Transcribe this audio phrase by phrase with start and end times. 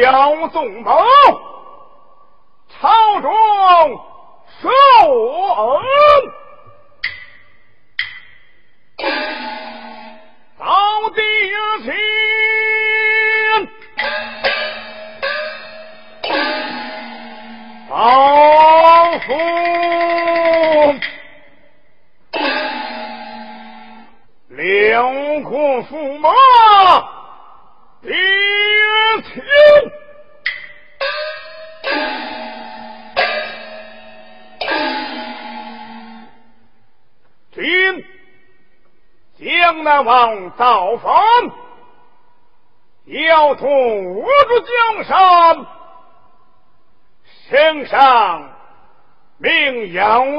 [0.00, 0.98] 杨宗保，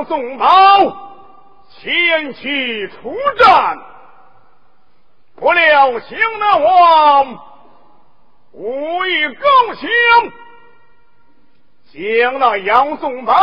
[0.05, 0.47] 宋宝
[1.69, 3.77] 前去出战，
[5.35, 7.39] 不料江南王
[8.51, 9.89] 武艺高强，
[11.91, 13.33] 将那杨宗保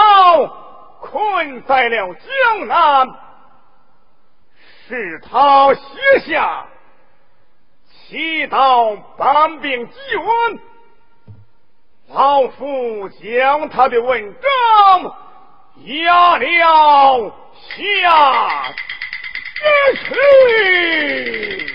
[1.00, 3.08] 困在了江南。
[4.88, 6.66] 是他写下
[7.88, 10.58] 祈祷搬兵祭文，
[12.08, 15.16] 老夫将他的文章
[15.84, 17.34] 压了
[17.76, 18.74] 下
[19.94, 21.66] 去。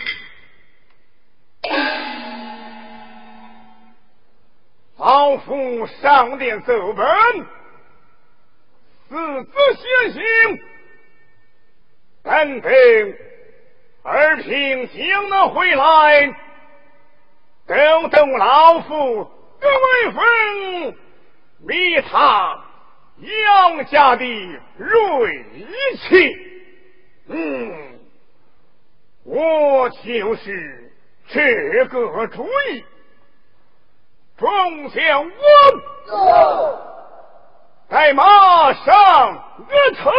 [4.98, 7.06] 老夫上殿奏本，
[9.10, 10.22] 私自写信。
[12.24, 12.72] 等等，
[14.04, 16.36] 儿平将那回来，
[17.68, 20.98] 等等老夫各位分，
[21.60, 22.65] 灭他
[23.18, 24.26] 杨家的
[24.78, 25.46] 锐
[25.98, 26.36] 气。
[27.28, 28.00] 嗯，
[29.24, 30.94] 我就是
[31.28, 32.84] 这个主意。
[34.38, 35.32] 众将
[36.08, 36.80] 我，
[37.88, 40.12] 带马上额头。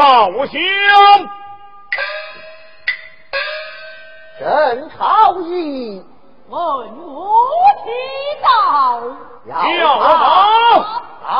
[0.00, 0.58] 报兄，
[4.38, 6.02] 朕朝议
[6.48, 7.46] 问我
[7.84, 7.90] 之
[8.42, 9.02] 道，
[9.44, 9.54] 要
[9.98, 10.06] 好
[11.22, 11.30] 当！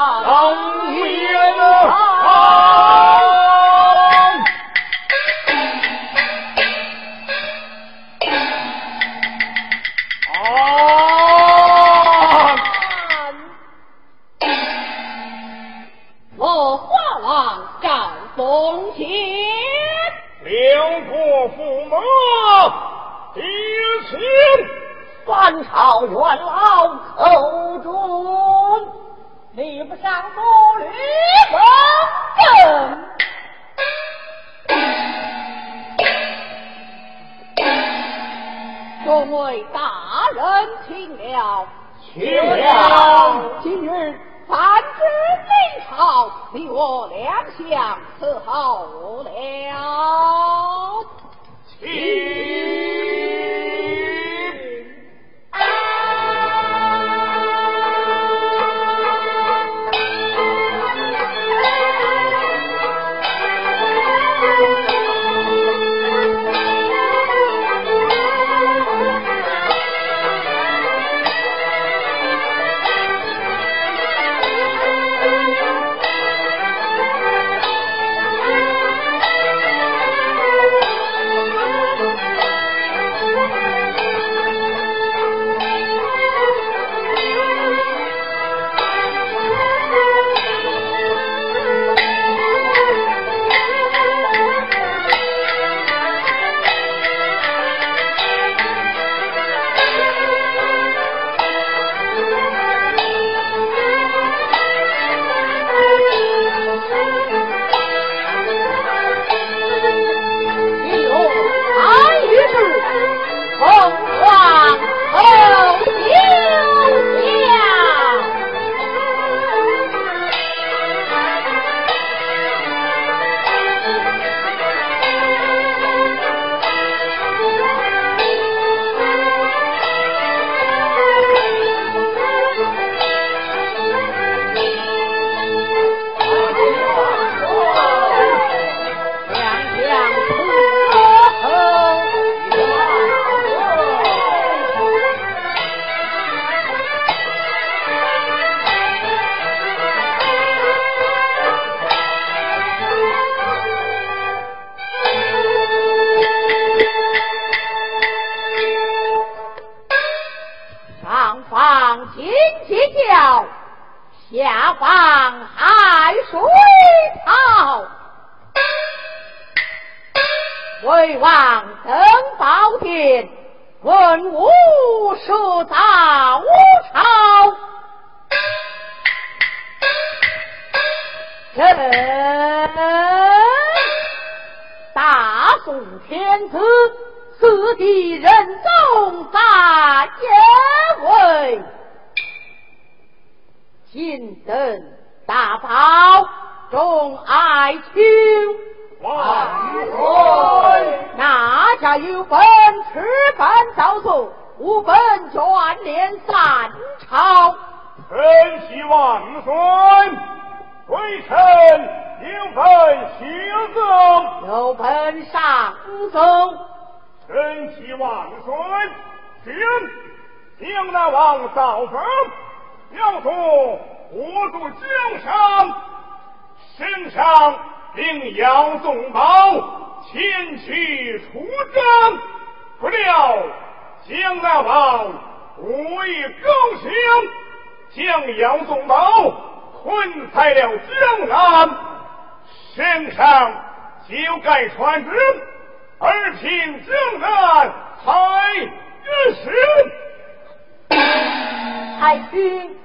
[252.40, 252.76] 君，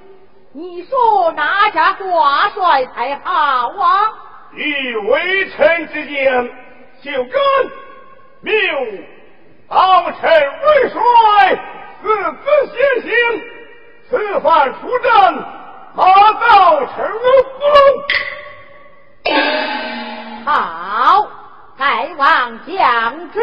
[0.54, 4.12] 你说哪家挂帅才好啊？
[4.54, 6.50] 以微臣之见，
[7.02, 7.42] 就敢
[8.42, 8.54] 谬
[9.70, 11.00] 老臣为帅，
[12.02, 12.08] 私
[12.44, 13.12] 自先行，
[14.10, 15.10] 此番出征，
[15.96, 16.04] 马
[16.34, 17.66] 到成功。
[20.46, 21.28] 好，
[21.78, 23.40] 盖王降旨，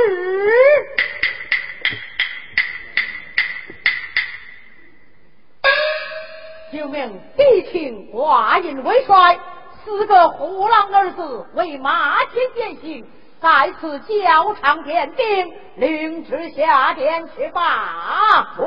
[6.72, 9.38] 就命狄青挂印为帅。
[9.84, 13.04] 四个虎狼儿子为马前践行，
[13.40, 18.54] 在此交场点兵，领旨下殿去吧。
[18.56, 18.64] 传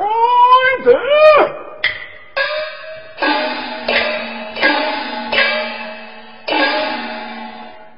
[0.84, 0.94] 旨。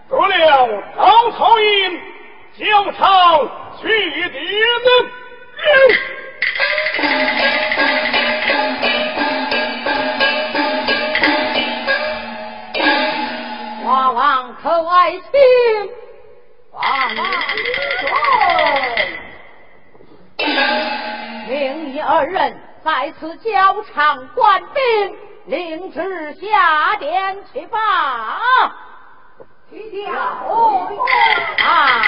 [0.09, 2.01] 得了，曹操营
[2.57, 3.01] 交唱
[3.81, 3.87] 去
[4.31, 4.33] 点
[4.85, 4.89] 可
[15.09, 15.21] 爱卿，
[16.73, 17.23] 万岁！
[21.49, 28.39] 命你二人在此交场官兵，领旨下殿去吧。
[29.71, 30.13] 去下
[31.65, 32.05] 啊！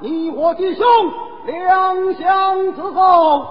[0.00, 0.84] 你我弟兄，
[1.46, 3.46] 两相自后。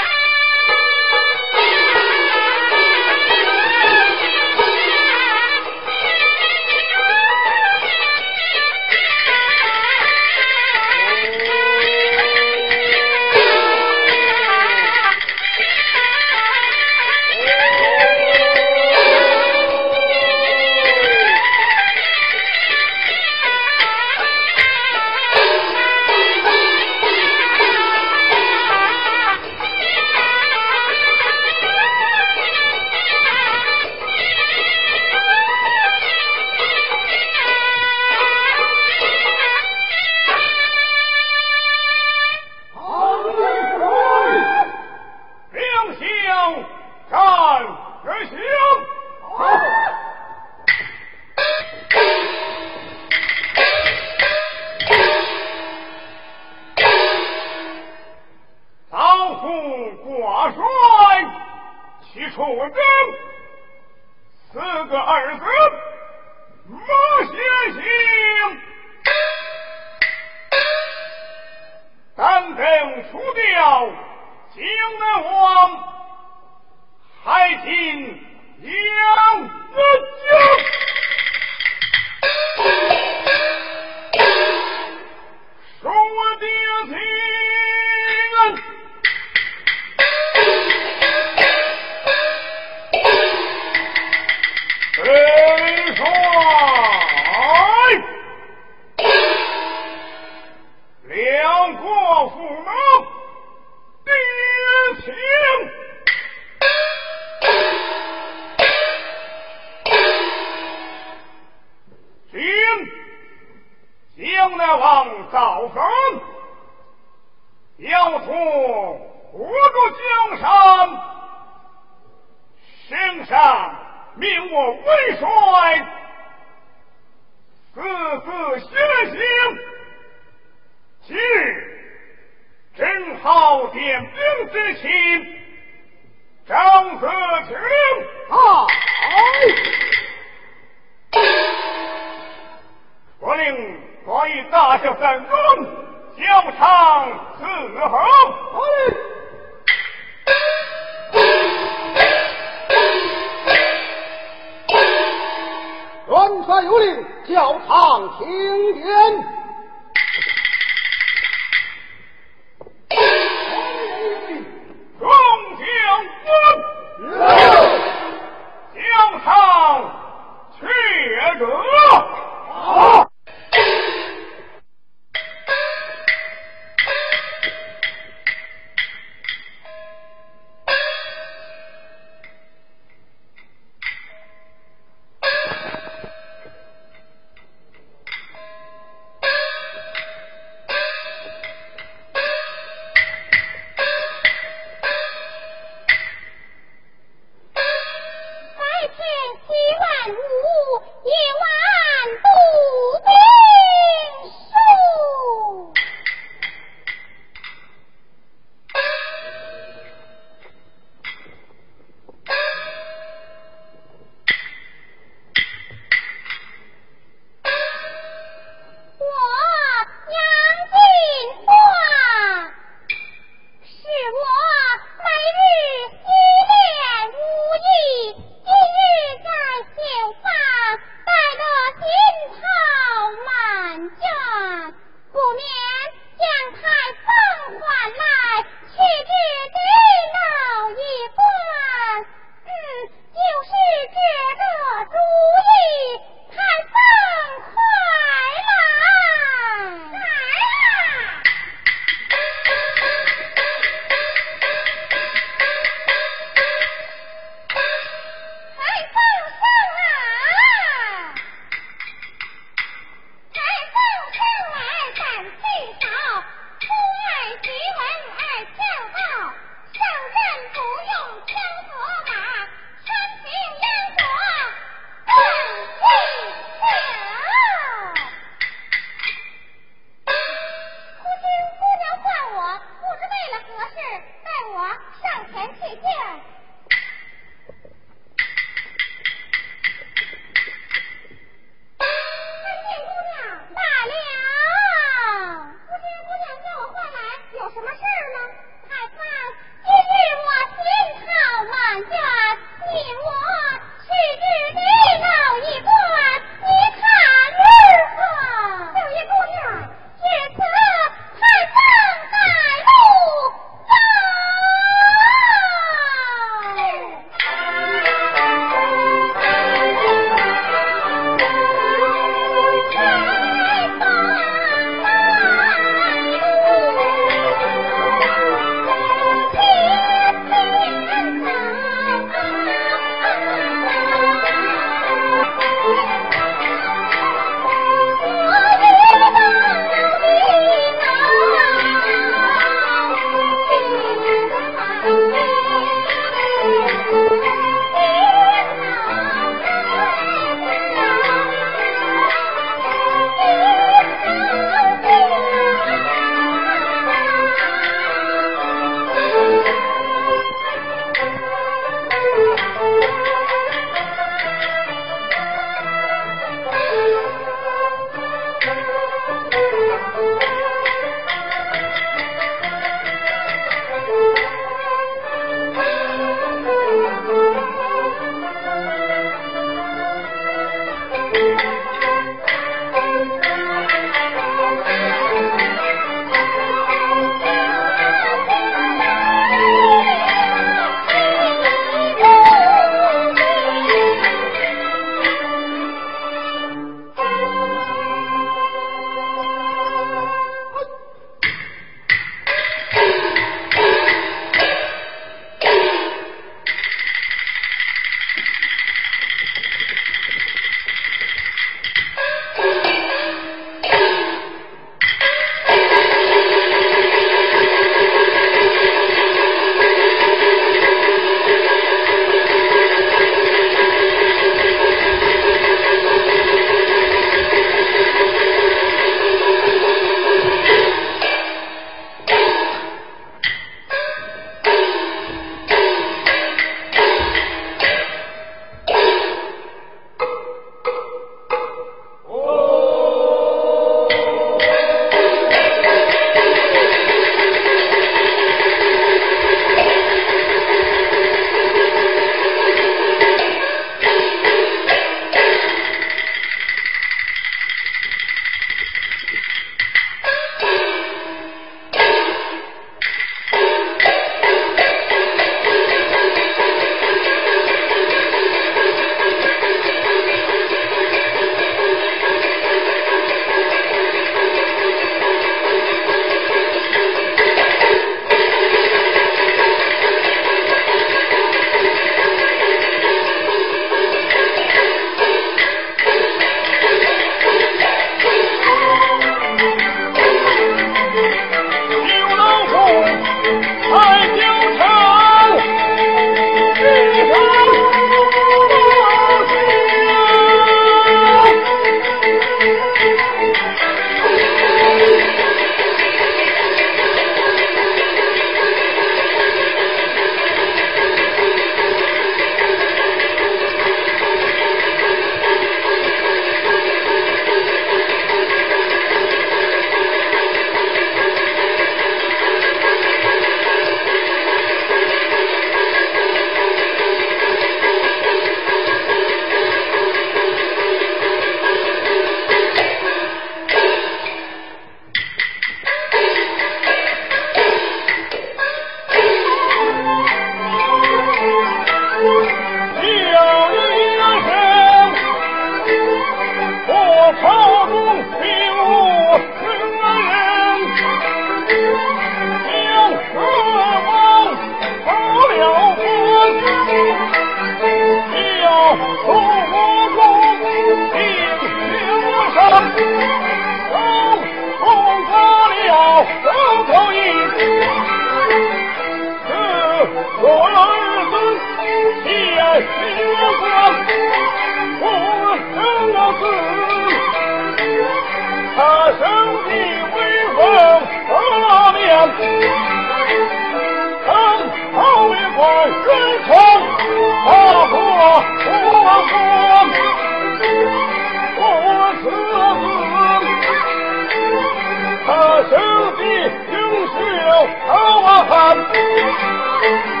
[597.31, 600.00] 好啊好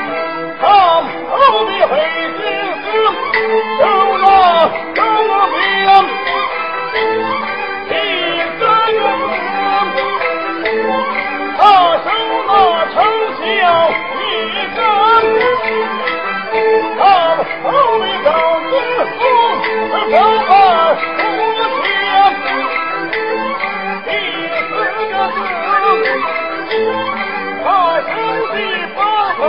[26.71, 27.67] 他
[28.01, 28.09] 兄
[28.53, 28.57] 弟
[28.95, 28.99] 发
[29.35, 29.39] 愁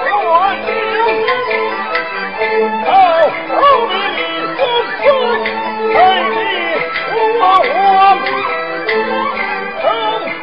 [0.00, 0.12] 断
[0.60, 0.70] 情
[7.38, 7.46] 头
[9.82, 9.84] 生
[10.30, 10.34] 死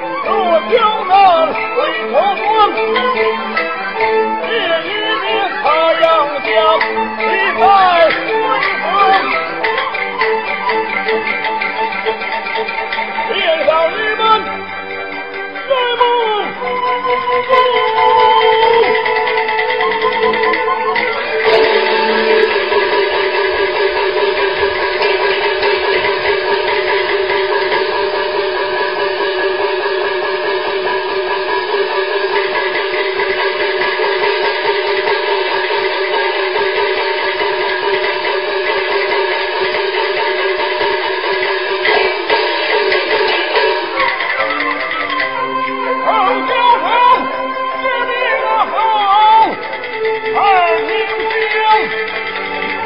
[0.70, 0.74] 交
[1.06, 1.10] 难
[1.50, 1.80] 为
[2.12, 2.14] 国
[16.62, 17.71] Thank you.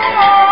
[0.07, 0.44] Oh!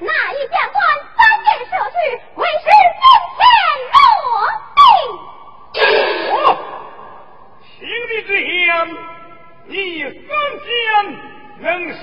[0.00, 0.78] 哪一将官
[1.16, 1.96] 三箭射去
[2.36, 3.46] 为师金钱
[4.24, 4.26] 落
[5.72, 5.78] 地
[7.76, 8.30] 行礼之
[8.66, 8.68] 乡
[9.66, 9.74] 你
[10.26, 10.30] 方
[10.64, 10.70] 间
[11.60, 12.02] 能射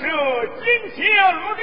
[0.56, 0.64] 金
[0.94, 1.00] 钱
[1.34, 1.62] 落地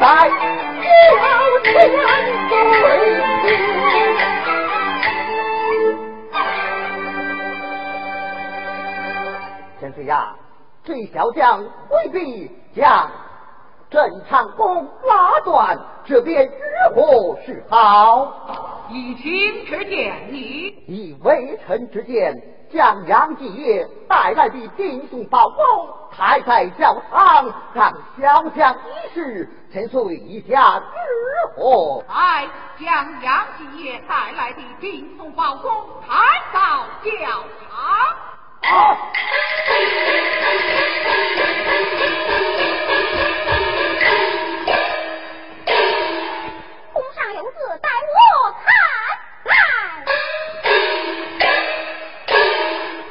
[0.00, 0.32] 在朝
[1.64, 1.90] 天
[2.80, 2.84] 跪。
[9.80, 10.36] 天水呀，
[10.84, 13.10] 这小将未必将
[13.90, 18.86] 镇长弓拉断，这便如何是好？
[18.90, 22.32] 以情之见，以微臣之见，
[22.72, 25.52] 将杨继业带来的弟兄宝物
[26.12, 29.48] 抬在教堂，让小将一试。
[29.70, 30.84] 陈述一下如
[31.54, 32.48] 何来
[32.80, 36.14] 将杨继业带来的病送报公抬
[36.54, 37.10] 到教
[37.68, 38.16] 堂
[38.62, 38.96] 好
[47.14, 48.16] 上有字待我
[48.64, 48.72] 看
[49.44, 49.52] 来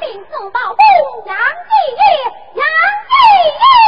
[0.00, 0.82] 并送报公
[1.26, 2.00] 杨继业
[2.54, 2.64] 杨
[3.06, 3.12] 继
[3.46, 3.87] 业。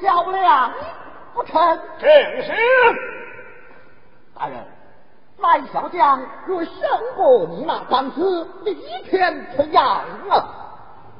[0.00, 0.72] 较量
[1.34, 1.78] 不成？
[1.98, 2.08] 正
[2.42, 2.52] 是。
[4.38, 4.56] 大人，
[5.38, 6.72] 那一小将若胜
[7.16, 8.74] 过你那长子，立
[9.04, 10.44] 天培养啊！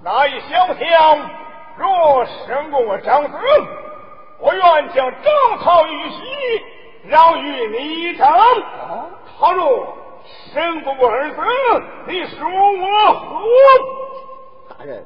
[0.03, 1.31] 那一小将
[1.77, 3.37] 若胜过我张子，
[4.39, 6.17] 我愿将张桃玉玺
[7.09, 8.29] 让与你一场。
[8.29, 9.97] 哦，倘若
[10.53, 11.41] 胜过我儿子，
[12.07, 13.43] 你说我何？
[14.79, 15.05] 大人，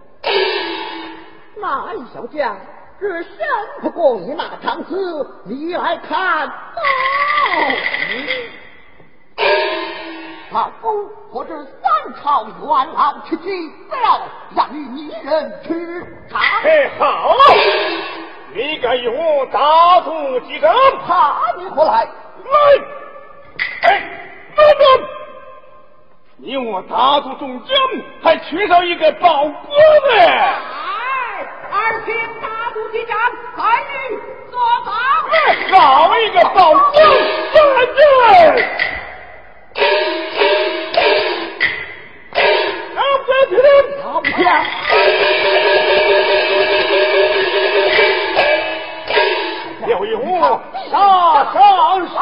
[1.56, 2.56] 那一小将
[3.00, 3.30] 若胜
[3.80, 6.54] 不过你那长子，你来看报。
[10.52, 14.20] 老夫或者三朝元老之际，不要
[14.54, 16.38] 让与泥人去尝。
[16.62, 17.34] 哎，好，
[18.52, 20.70] 你敢与我打赌几场？
[21.06, 22.04] 怕你何来？
[22.04, 22.08] 来！
[23.82, 24.00] 哎，
[24.54, 25.08] 等等！
[26.36, 27.76] 你我打赌中奖，
[28.22, 29.52] 还缺少一个宝哥呢。
[31.72, 33.16] 二请大都击战，
[33.56, 33.60] 参
[34.10, 34.18] 与
[34.50, 34.88] 做法。
[35.30, 35.34] 哎，
[35.70, 35.78] 好
[36.18, 36.98] 一个宝哥！
[37.52, 37.58] 三
[37.94, 37.98] 人。
[43.26, 43.52] 上边听，
[44.02, 44.38] 老将，
[49.88, 50.60] 要与我
[50.90, 50.92] 杀
[51.52, 51.54] 上
[52.08, 52.18] 杀！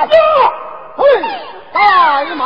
[0.96, 1.00] 嘿，
[1.72, 1.78] 带
[2.34, 2.40] 马！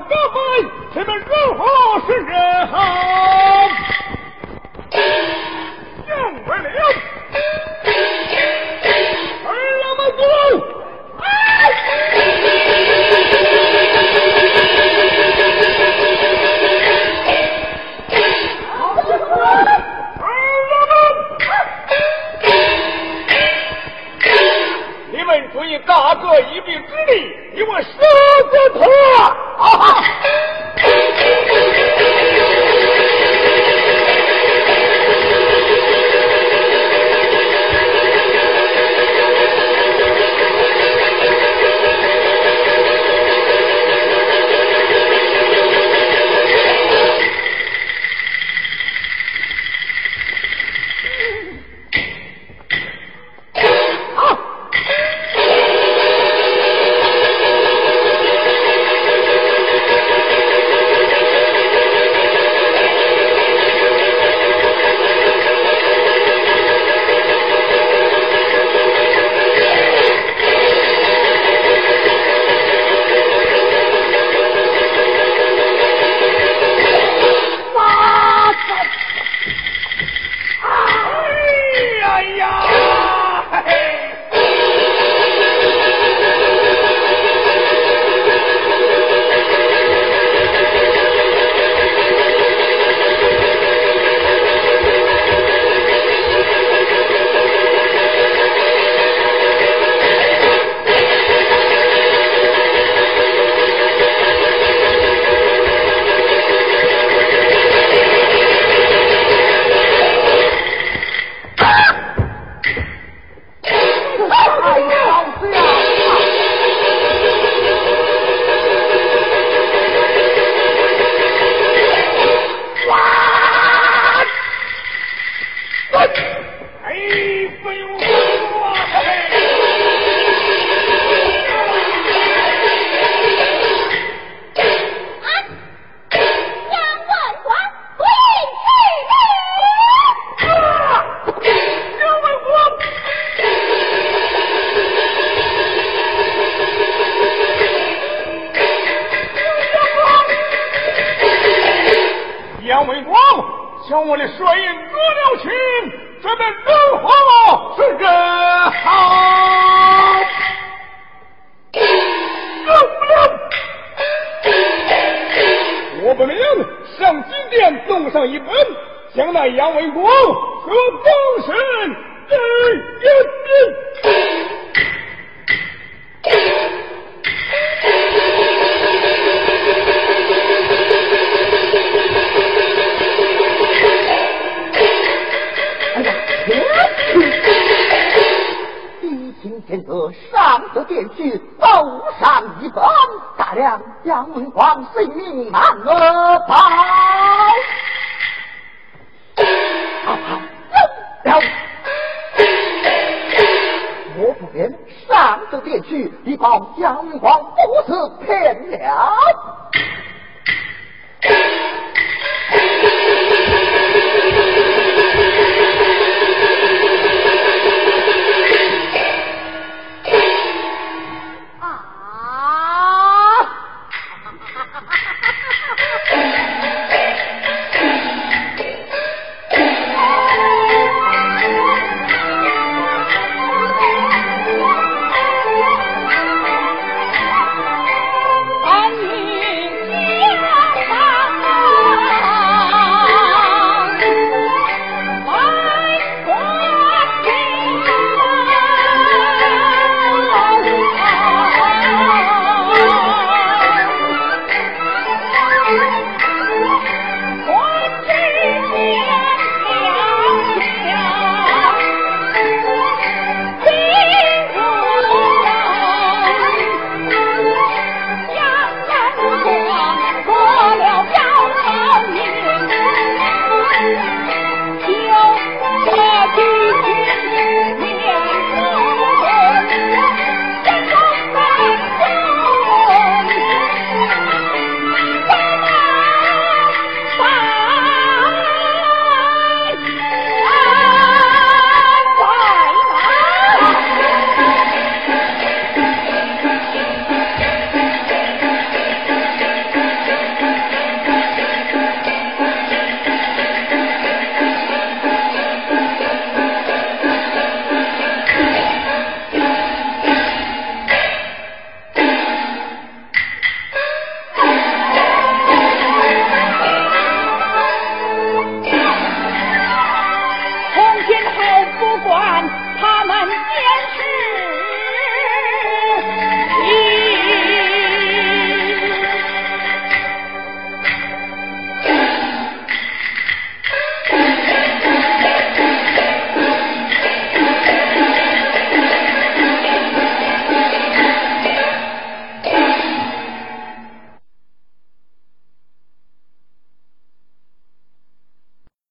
[0.00, 1.64] 哥们，前面如何
[2.06, 2.10] 是
[2.70, 3.37] 好？